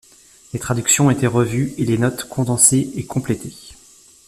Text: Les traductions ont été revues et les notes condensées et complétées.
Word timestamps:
Les 0.51 0.57
traductions 0.59 1.05
ont 1.05 1.09
été 1.11 1.27
revues 1.27 1.75
et 1.77 1.85
les 1.85 1.99
notes 1.99 2.23
condensées 2.23 2.89
et 2.95 3.05
complétées. 3.05 3.53